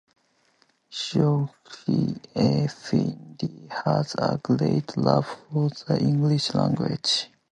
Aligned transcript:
Shoghi 0.89 2.19
Effendi 2.35 3.67
had 3.69 4.11
a 4.17 4.39
great 4.41 4.97
love 4.97 5.27
for 5.51 5.69
the 5.85 5.99
English 5.99 6.55
language. 6.55 7.29